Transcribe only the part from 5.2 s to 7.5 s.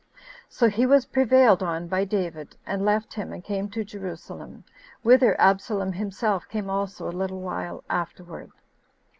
Absalom himself came also a little